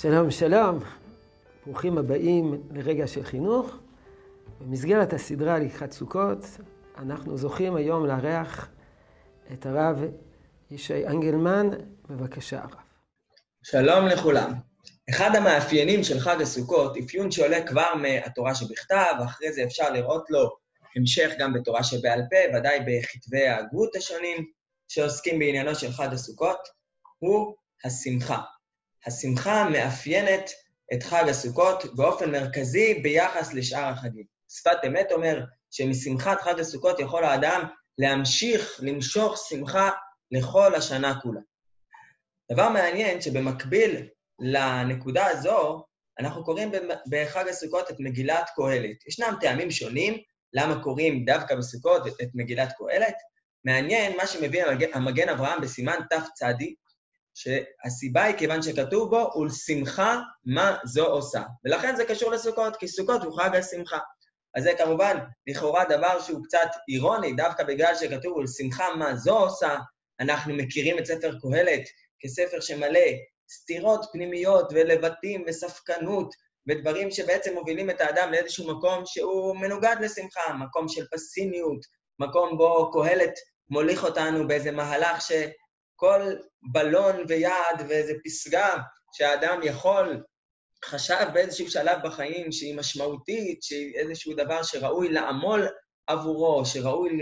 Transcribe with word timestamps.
שלום, 0.00 0.30
שלום. 0.30 0.78
ברוכים 1.66 1.98
הבאים 1.98 2.62
לרגע 2.70 3.06
של 3.06 3.24
חינוך. 3.24 3.76
במסגרת 4.60 5.12
הסדרה 5.12 5.58
לקראת 5.58 5.92
סוכות, 5.92 6.38
אנחנו 6.98 7.36
זוכים 7.36 7.76
היום 7.76 8.06
לארח 8.06 8.68
את 9.52 9.66
הרב 9.66 9.98
ישי 10.70 11.06
אנגלמן. 11.06 11.70
בבקשה, 12.08 12.58
הרב. 12.58 12.74
שלום 13.62 14.06
לכולם. 14.06 14.52
אחד 15.10 15.30
המאפיינים 15.36 16.04
של 16.04 16.20
חג 16.20 16.42
הסוכות, 16.42 16.96
אפיון 16.96 17.30
שעולה 17.30 17.66
כבר 17.66 17.94
מהתורה 17.94 18.54
שבכתב, 18.54 19.12
ואחרי 19.20 19.52
זה 19.52 19.64
אפשר 19.64 19.90
לראות 19.90 20.30
לו 20.30 20.56
המשך 20.96 21.30
גם 21.38 21.52
בתורה 21.52 21.84
שבעל 21.84 22.20
פה, 22.30 22.58
ודאי 22.58 22.78
בכתבי 22.80 23.46
ההגות 23.46 23.96
השונים 23.96 24.46
שעוסקים 24.88 25.38
בעניינו 25.38 25.74
של 25.74 25.92
חג 25.92 26.08
הסוכות, 26.12 26.68
הוא 27.18 27.54
השמחה. 27.84 28.40
השמחה 29.06 29.68
מאפיינת 29.68 30.50
את 30.94 31.02
חג 31.02 31.24
הסוכות 31.28 31.94
באופן 31.96 32.30
מרכזי 32.30 32.94
ביחס 32.94 33.54
לשאר 33.54 33.84
החגים. 33.84 34.24
שפת 34.48 34.78
אמת 34.86 35.12
אומר 35.12 35.44
שמשמחת 35.70 36.40
חג 36.40 36.60
הסוכות 36.60 37.00
יכול 37.00 37.24
האדם 37.24 37.62
להמשיך 37.98 38.80
למשוך 38.82 39.46
שמחה 39.48 39.90
לכל 40.30 40.74
השנה 40.74 41.20
כולה. 41.20 41.40
דבר 42.52 42.68
מעניין 42.68 43.20
שבמקביל 43.20 44.08
לנקודה 44.40 45.26
הזו, 45.26 45.84
אנחנו 46.18 46.44
קוראים 46.44 46.72
בחג 47.10 47.48
הסוכות 47.48 47.90
את 47.90 47.96
מגילת 47.98 48.50
קהלת. 48.56 49.06
ישנם 49.08 49.34
טעמים 49.40 49.70
שונים 49.70 50.18
למה 50.52 50.82
קוראים 50.82 51.24
דווקא 51.24 51.54
בסוכות 51.54 52.06
את 52.06 52.28
מגילת 52.34 52.72
קהלת. 52.78 53.14
מעניין 53.64 54.16
מה 54.16 54.26
שמביא 54.26 54.64
המגן 54.94 55.28
אברהם 55.28 55.60
בסימן 55.60 55.96
תצ, 56.10 56.42
שהסיבה 57.36 58.22
היא 58.22 58.36
כיוון 58.36 58.62
שכתוב 58.62 59.10
בו, 59.10 59.40
ולשמחה 59.40 60.20
מה 60.44 60.76
זו 60.84 61.06
עושה. 61.06 61.42
ולכן 61.64 61.96
זה 61.96 62.04
קשור 62.04 62.30
לסוכות, 62.30 62.76
כי 62.76 62.88
סוכות 62.88 63.22
הוא 63.22 63.36
חג 63.38 63.56
השמחה. 63.56 63.98
אז 64.56 64.62
זה 64.62 64.72
כמובן 64.78 65.16
לכאורה 65.46 65.84
דבר 65.84 66.20
שהוא 66.20 66.44
קצת 66.44 66.68
אירוני, 66.88 67.32
דווקא 67.32 67.64
בגלל 67.64 67.94
שכתוב 67.94 68.36
ולשמחה 68.36 68.94
מה 68.98 69.16
זו 69.16 69.38
עושה, 69.38 69.76
אנחנו 70.20 70.54
מכירים 70.54 70.98
את 70.98 71.06
ספר 71.06 71.32
קהלת 71.42 71.82
כספר 72.20 72.60
שמלא 72.60 73.00
סתירות 73.50 74.06
פנימיות 74.12 74.66
ולבטים 74.72 75.44
וספקנות 75.46 76.34
ודברים 76.68 77.10
שבעצם 77.10 77.54
מובילים 77.54 77.90
את 77.90 78.00
האדם 78.00 78.32
לאיזשהו 78.32 78.76
מקום 78.76 79.02
שהוא 79.06 79.56
מנוגד 79.56 79.96
לשמחה, 80.00 80.52
מקום 80.60 80.88
של 80.88 81.04
פסימיות, 81.12 81.80
מקום 82.18 82.58
בו 82.58 82.90
קהלת 82.92 83.32
מוליך 83.70 84.04
אותנו 84.04 84.48
באיזה 84.48 84.70
מהלך 84.70 85.20
שכל 85.96 86.32
בלון 86.72 87.16
ויעד 87.28 87.84
ואיזה 87.88 88.12
פסגה 88.24 88.76
שהאדם 89.12 89.60
יכול, 89.62 90.22
חשב 90.84 91.26
באיזשהו 91.34 91.70
שלב 91.70 91.98
בחיים 92.04 92.52
שהיא 92.52 92.76
משמעותית, 92.76 93.62
שהיא 93.62 93.94
איזשהו 93.94 94.34
דבר 94.34 94.62
שראוי 94.62 95.08
לעמול 95.08 95.68
עבורו, 96.06 96.66
שראוי 96.66 97.18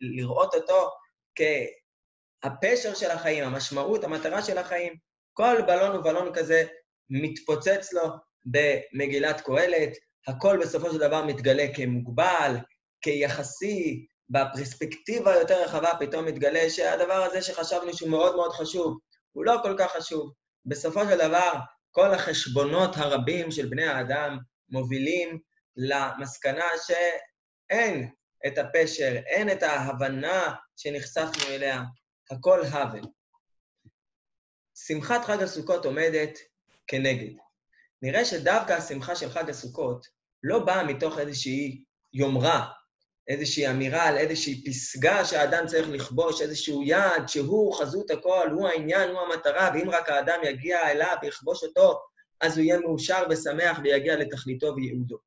לראות 0.00 0.54
אותו 0.54 0.90
כהפשר 2.42 2.94
של 2.94 3.10
החיים, 3.10 3.44
המשמעות, 3.44 4.04
המטרה 4.04 4.42
של 4.42 4.58
החיים. 4.58 4.94
כל 5.32 5.56
בלון 5.66 5.96
ובלון 5.96 6.34
כזה 6.34 6.64
מתפוצץ 7.10 7.92
לו 7.92 8.02
במגילת 8.44 9.40
קהלת, 9.40 9.90
הכל 10.26 10.58
בסופו 10.62 10.92
של 10.92 10.98
דבר 10.98 11.24
מתגלה 11.24 11.66
כמוגבל, 11.74 12.56
כיחסי, 13.00 14.06
בפרספקטיבה 14.30 15.32
היותר 15.32 15.64
רחבה 15.64 15.90
פתאום 16.00 16.24
מתגלה 16.24 16.70
שהדבר 16.70 17.22
הזה 17.22 17.42
שחשבנו 17.42 17.94
שהוא 17.94 18.10
מאוד 18.10 18.36
מאוד 18.36 18.52
חשוב, 18.52 18.98
הוא 19.32 19.44
לא 19.44 19.58
כל 19.62 19.74
כך 19.78 19.92
חשוב. 19.96 20.32
בסופו 20.66 21.00
של 21.04 21.18
דבר, 21.18 21.52
כל 21.90 22.14
החשבונות 22.14 22.96
הרבים 22.96 23.50
של 23.50 23.68
בני 23.68 23.86
האדם 23.86 24.38
מובילים 24.68 25.38
למסקנה 25.76 26.64
שאין 26.86 28.10
את 28.46 28.58
הפשר, 28.58 29.16
אין 29.26 29.52
את 29.52 29.62
ההבנה 29.62 30.54
שנחשפנו 30.76 31.48
אליה, 31.48 31.82
הכל 32.30 32.64
הבל. 32.64 33.02
שמחת 34.74 35.24
חג 35.24 35.42
הסוכות 35.42 35.84
עומדת 35.84 36.38
כנגד. 36.86 37.36
נראה 38.02 38.24
שדווקא 38.24 38.72
השמחה 38.72 39.16
של 39.16 39.30
חג 39.30 39.50
הסוכות 39.50 40.06
לא 40.42 40.64
באה 40.64 40.84
מתוך 40.84 41.18
איזושהי 41.18 41.84
יומרה, 42.12 42.72
איזושהי 43.30 43.70
אמירה 43.70 44.08
על 44.08 44.16
איזושהי 44.16 44.64
פסגה 44.64 45.24
שהאדם 45.24 45.66
צריך 45.66 45.88
לכבוש, 45.88 46.42
איזשהו 46.42 46.82
יעד 46.82 47.28
שהוא 47.28 47.74
חזות 47.74 48.10
הכל, 48.10 48.50
הוא 48.50 48.68
העניין, 48.68 49.10
הוא 49.10 49.20
המטרה, 49.20 49.70
ואם 49.74 49.90
רק 49.90 50.08
האדם 50.08 50.38
יגיע 50.44 50.90
אליו 50.90 51.16
ויכבוש 51.22 51.64
אותו, 51.64 52.00
אז 52.40 52.58
הוא 52.58 52.64
יהיה 52.64 52.78
מאושר 52.78 53.22
ושמח 53.30 53.78
ויגיע 53.84 54.16
לתכליתו 54.16 54.74
וייעודו. 54.76 55.18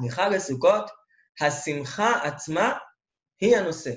מחג 0.00 0.30
הסוכות, 0.34 0.90
השמחה 1.40 2.22
עצמה 2.22 2.72
היא 3.40 3.56
הנושא. 3.56 3.92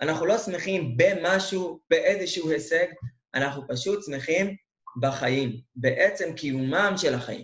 אנחנו 0.00 0.26
לא 0.26 0.38
שמחים 0.38 0.96
במשהו, 0.96 1.80
באיזשהו 1.90 2.50
הישג, 2.50 2.86
אנחנו 3.34 3.62
פשוט 3.68 4.04
שמחים 4.04 4.56
בחיים, 5.00 5.60
בעצם 5.76 6.32
קיומם 6.32 6.92
של 6.96 7.14
החיים. 7.14 7.42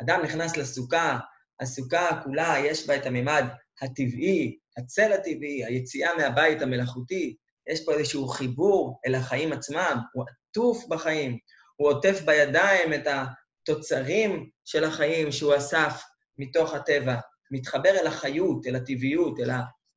אדם 0.00 0.20
נכנס 0.22 0.56
לסוכה, 0.56 1.18
הסוכה 1.60 2.20
כולה 2.24 2.54
יש 2.58 2.86
בה 2.86 2.96
את 2.96 3.06
הממד 3.06 3.44
הטבעי, 3.82 4.58
הצל 4.76 5.12
הטבעי, 5.12 5.64
היציאה 5.64 6.16
מהבית 6.16 6.62
המלאכותי, 6.62 7.36
יש 7.66 7.84
פה 7.84 7.92
איזשהו 7.92 8.28
חיבור 8.28 9.00
אל 9.06 9.14
החיים 9.14 9.52
עצמם, 9.52 9.98
הוא 10.12 10.24
עטוף 10.50 10.86
בחיים, 10.88 11.38
הוא 11.76 11.88
עוטף 11.88 12.20
בידיים 12.24 12.94
את 12.94 13.06
התוצרים 13.06 14.50
של 14.64 14.84
החיים 14.84 15.32
שהוא 15.32 15.56
אסף 15.56 16.02
מתוך 16.38 16.74
הטבע, 16.74 17.16
מתחבר 17.50 17.90
אל 17.90 18.06
החיות, 18.06 18.66
אל 18.66 18.76
הטבעיות, 18.76 19.40
אל 19.40 19.50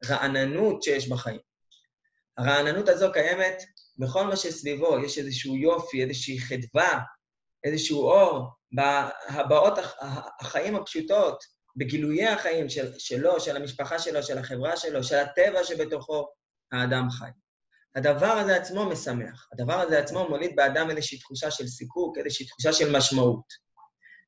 הרעננות 0.04 0.84
שיש 0.84 1.10
בחיים. 1.10 1.40
הרעננות 2.38 2.90
הזו 2.90 3.12
קיימת 3.14 3.64
בכל 3.98 4.24
מה 4.24 4.36
שסביבו, 4.36 5.00
יש 5.06 5.18
איזשהו 5.18 5.56
יופי, 5.56 6.04
איזושהי 6.04 6.40
חדווה, 6.40 7.00
איזשהו 7.64 8.02
אור, 8.02 8.48
בהבעות 8.72 9.74
החיים 10.40 10.76
הפשוטות, 10.76 11.44
בגילויי 11.76 12.28
החיים 12.28 12.70
של, 12.70 12.92
שלו, 12.98 13.40
של 13.40 13.56
המשפחה 13.56 14.00
שלו, 14.00 14.24
של 14.24 14.38
החברה 14.38 14.78
שלו, 14.78 15.04
של 15.04 15.16
הטבע 15.16 15.64
שבתוכו 15.64 16.28
האדם 16.72 17.10
חי. 17.10 17.30
הדבר 17.96 18.32
הזה 18.32 18.56
עצמו 18.56 18.86
משמח. 18.86 19.48
הדבר 19.54 19.74
הזה 19.74 20.00
עצמו 20.00 20.30
מוליד 20.30 20.56
באדם 20.56 20.90
איזושהי 20.90 21.20
תחושה 21.20 21.52
של 21.52 21.68
סיפוק, 21.68 22.18
איזושהי 22.18 22.46
תחושה 22.46 22.74
של 22.74 22.98
משמעות. 22.98 23.44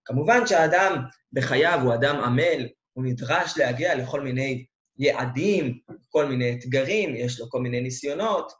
כמובן 0.06 0.47
שהאדם 0.47 0.96
בחייו 1.34 1.79
הוא 1.84 1.94
אדם 1.94 2.16
עמל, 2.16 2.68
הוא 2.94 3.06
נדרש 3.06 3.58
להגיע 3.58 3.96
לכל 3.96 4.22
מיני 4.22 4.66
יעדים, 5.00 5.79
כל 6.09 6.25
מיני 6.25 6.53
אתגרים, 6.59 7.16
יש 7.16 7.40
לו 7.40 7.50
כל 7.50 7.62
מיני 7.62 7.81
ניסיונות. 7.81 8.52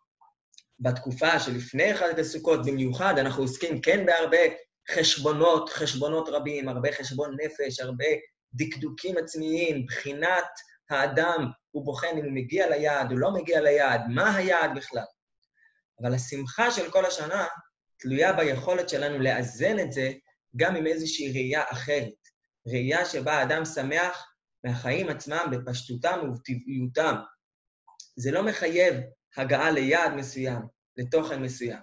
בתקופה 0.80 1.40
שלפני 1.40 1.94
חג 1.96 2.20
הסוכות 2.20 2.66
במיוחד, 2.66 3.14
אנחנו 3.18 3.44
עוסקים 3.44 3.82
כן 3.82 4.06
בהרבה 4.06 4.38
חשבונות, 4.92 5.70
חשבונות 5.70 6.30
רבים, 6.30 6.70
הרבה 6.70 6.92
חשבון 6.92 7.36
נפש, 7.42 7.80
הרבה 7.80 8.06
דקדוקים 8.54 9.18
עצמיים, 9.18 9.86
בחינת 9.86 10.48
האדם, 10.90 11.52
הוא 11.72 11.86
בוחן 11.86 12.08
אם 12.18 12.24
הוא 12.26 12.32
מגיע 12.32 12.70
ליעד 12.70 13.12
או 13.12 13.18
לא 13.18 13.32
מגיע 13.32 13.62
ליעד, 13.62 14.02
מה 14.10 14.36
היעד 14.36 14.72
בכלל. 14.76 15.04
אבל 16.02 16.14
השמחה 16.14 16.72
של 16.72 16.92
כל 16.92 17.06
השנה 17.06 17.46
תלויה 18.00 18.34
ביכולת 18.34 18.90
שלנו 18.90 19.20
לאזן 19.20 19.80
את 19.80 19.92
זה 19.92 20.12
גם 20.56 20.76
עם 20.76 20.88
איזושהי 20.88 21.32
ראייה 21.32 21.64
אחרת. 21.72 22.14
ראייה 22.68 23.06
שבה 23.06 23.34
האדם 23.34 23.66
שמח 23.66 24.34
מהחיים 24.64 25.10
עצמם 25.10 25.52
בפשטותם 25.52 26.20
ובטבעיותם. 26.24 27.16
זה 28.16 28.32
לא 28.32 28.44
מחייב 28.44 28.96
הגעה 29.38 29.72
ליעד 29.72 30.14
מסוים, 30.14 30.62
לתוכן 30.98 31.42
מסוים. 31.42 31.80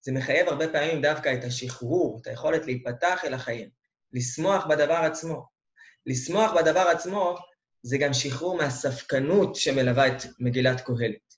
זה 0.00 0.12
מחייב 0.12 0.48
הרבה 0.48 0.68
פעמים 0.72 1.02
דווקא 1.02 1.34
את 1.34 1.44
השחרור, 1.44 2.18
את 2.22 2.26
היכולת 2.26 2.66
להיפתח 2.66 3.24
אל 3.24 3.34
החיים, 3.34 3.70
לשמוח 4.12 4.66
בדבר 4.66 4.94
עצמו. 4.94 5.59
לשמוח 6.10 6.52
בדבר 6.52 6.80
עצמו 6.80 7.36
זה 7.82 7.98
גם 7.98 8.12
שחרור 8.12 8.56
מהספקנות 8.56 9.56
שמלווה 9.56 10.06
את 10.06 10.22
מגילת 10.38 10.80
קהלת. 10.80 11.34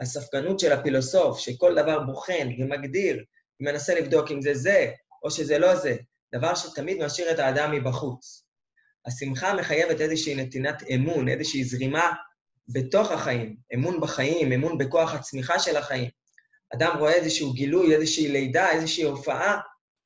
הספקנות 0.00 0.60
של 0.60 0.72
הפילוסוף, 0.72 1.38
שכל 1.38 1.74
דבר 1.74 2.00
בוחן 2.00 2.48
ומגדיר, 2.58 3.24
ומנסה 3.60 3.94
לבדוק 3.94 4.30
אם 4.30 4.42
זה 4.42 4.54
זה 4.54 4.90
או 5.22 5.30
שזה 5.30 5.58
לא 5.58 5.76
זה, 5.76 5.96
דבר 6.34 6.54
שתמיד 6.54 7.04
משאיר 7.04 7.30
את 7.30 7.38
האדם 7.38 7.70
מבחוץ. 7.72 8.44
השמחה 9.06 9.54
מחייבת 9.54 10.00
איזושהי 10.00 10.34
נתינת 10.34 10.82
אמון, 10.94 11.28
איזושהי 11.28 11.64
זרימה 11.64 12.12
בתוך 12.68 13.10
החיים, 13.10 13.56
אמון 13.74 14.00
בחיים, 14.00 14.52
אמון 14.52 14.78
בכוח 14.78 15.14
הצמיחה 15.14 15.58
של 15.58 15.76
החיים. 15.76 16.10
אדם 16.74 16.96
רואה 16.98 17.12
איזשהו 17.12 17.52
גילוי, 17.52 17.94
איזושהי 17.94 18.28
לידה, 18.28 18.70
איזושהי 18.70 19.04
הופעה, 19.04 19.60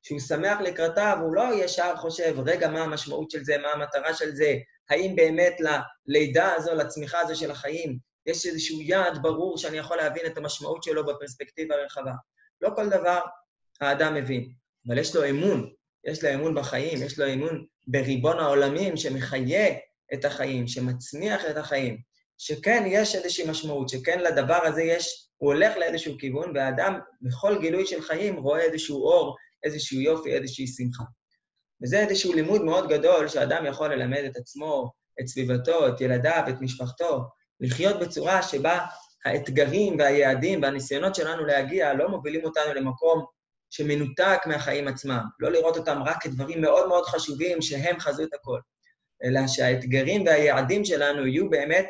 שהוא 0.07 0.21
שמח 0.21 0.61
לקראתה, 0.61 1.15
והוא 1.19 1.35
לא 1.35 1.65
ישר 1.65 1.97
חושב, 1.97 2.35
רגע, 2.47 2.69
מה 2.69 2.83
המשמעות 2.83 3.31
של 3.31 3.45
זה, 3.45 3.59
מה 3.59 3.69
המטרה 3.69 4.15
של 4.15 4.35
זה, 4.35 4.55
האם 4.91 5.17
באמת 5.17 5.57
ללידה 6.07 6.55
הזו, 6.55 6.75
לצמיחה 6.75 7.21
הזו 7.21 7.37
של 7.37 7.51
החיים, 7.51 7.99
יש 8.27 8.47
איזשהו 8.47 8.81
יעד 8.83 9.23
ברור 9.23 9.59
שאני 9.59 9.79
יכול 9.79 9.97
להבין 9.97 10.27
את 10.27 10.39
המשמעות 10.39 10.83
שלו 10.83 11.07
בפרספקטיבה 11.07 11.75
הרחבה. 11.75 12.13
לא 12.61 12.71
כל 12.77 12.89
דבר 12.89 13.21
האדם 13.81 14.15
מבין, 14.15 14.49
אבל 14.87 14.99
יש 14.99 15.17
לו 15.17 15.31
אמון, 15.31 15.71
יש 16.05 16.25
לו 16.25 16.35
אמון 16.35 16.55
בחיים, 16.55 17.03
יש 17.03 17.19
לו 17.19 17.33
אמון 17.33 17.65
בריבון 17.87 18.39
העולמים 18.39 18.97
שמחיה 18.97 19.75
את 20.15 20.25
החיים, 20.25 20.69
שמצמיח 20.69 21.45
את 21.51 21.57
החיים, 21.57 21.99
שכן 22.39 22.85
יש 22.87 23.15
איזושהי 23.15 23.51
משמעות, 23.51 23.89
שכן 23.89 24.21
לדבר 24.21 24.65
הזה 24.65 24.83
יש, 24.83 25.29
הוא 25.37 25.53
הולך 25.53 25.77
לאיזשהו 25.77 26.19
כיוון, 26.19 26.57
והאדם 26.57 26.99
בכל 27.23 27.61
גילוי 27.61 27.87
של 27.87 28.03
חיים 28.03 28.37
רואה 28.37 28.61
איזשהו 28.61 29.03
אור, 29.03 29.37
איזשהו 29.65 30.01
יופי, 30.01 30.33
איזושהי 30.33 30.67
שמחה. 30.67 31.05
וזה 31.83 32.01
איזשהו 32.01 32.33
לימוד 32.33 32.65
מאוד 32.65 32.89
גדול 32.89 33.29
שאדם 33.29 33.67
יכול 33.67 33.95
ללמד 33.95 34.23
את 34.31 34.37
עצמו, 34.37 34.93
את 35.21 35.27
סביבתו, 35.27 35.89
את 35.89 36.01
ילדיו, 36.01 36.45
את 36.49 36.61
משפחתו, 36.61 37.25
לחיות 37.61 38.01
בצורה 38.01 38.43
שבה 38.43 38.87
האתגרים 39.25 39.99
והיעדים 39.99 40.63
והניסיונות 40.63 41.15
שלנו 41.15 41.45
להגיע 41.45 41.95
לא 41.95 42.09
מובילים 42.09 42.45
אותנו 42.45 42.75
למקום 42.75 43.25
שמנותק 43.71 44.41
מהחיים 44.47 44.89
עצמם. 44.89 45.23
לא 45.41 45.53
לראות 45.53 45.77
אותם 45.77 46.03
רק 46.07 46.23
כדברים 46.23 46.61
מאוד 46.61 46.89
מאוד 46.89 47.05
חשובים 47.05 47.63
שהם 47.63 48.01
חזות 48.01 48.35
הכל, 48.35 48.61
אלא 49.25 49.41
שהאתגרים 49.47 50.27
והיעדים 50.27 50.85
שלנו 50.85 51.27
יהיו 51.27 51.51
באמת 51.51 51.87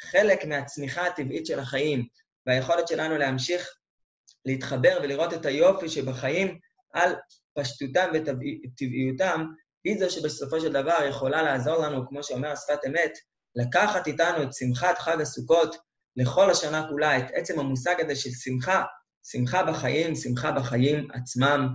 חלק 0.00 0.44
מהצמיחה 0.44 1.06
הטבעית 1.06 1.46
של 1.46 1.58
החיים, 1.58 2.06
והיכולת 2.46 2.88
שלנו 2.88 3.18
להמשיך 3.18 3.68
להתחבר 4.44 4.98
ולראות 5.02 5.34
את 5.34 5.46
היופי 5.46 5.88
שבחיים 5.88 6.58
על 6.92 7.14
פשטותם 7.54 8.08
וטבעיותם, 8.14 9.44
היא 9.84 9.98
זו 9.98 10.10
שבסופו 10.10 10.60
של 10.60 10.72
דבר 10.72 10.98
יכולה 11.08 11.42
לעזור 11.42 11.76
לנו, 11.76 12.08
כמו 12.08 12.22
שאומר 12.22 12.48
השפת 12.48 12.78
אמת, 12.86 13.12
לקחת 13.56 14.06
איתנו 14.06 14.42
את 14.42 14.54
שמחת 14.54 14.98
חג 14.98 15.20
הסוכות 15.20 15.76
לכל 16.16 16.50
השנה 16.50 16.86
כולה, 16.88 17.18
את 17.18 17.24
עצם 17.32 17.60
המושג 17.60 17.94
הזה 17.98 18.16
של 18.16 18.30
שמחה, 18.30 18.82
שמחה 19.24 19.62
בחיים, 19.62 20.14
שמחה 20.14 20.52
בחיים 20.52 21.08
עצמם, 21.14 21.68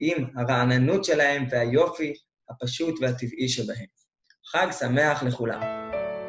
עם 0.00 0.24
הרעננות 0.36 1.04
שלהם 1.04 1.44
והיופי 1.50 2.12
הפשוט 2.50 2.94
והטבעי 3.00 3.48
שבהם. 3.48 3.86
חג 4.46 4.66
שמח 4.78 5.22
לכולם. 5.22 5.60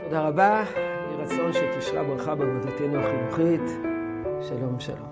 תודה 0.04 0.22
רבה, 0.22 0.64
יהי 0.76 1.16
רצון 1.18 1.54
שתשרה 1.54 2.04
ברכה 2.04 2.36
בעבודתנו 2.36 3.00
החינוכית. 3.00 3.62
שלום, 4.50 4.80
שלום. 4.80 5.11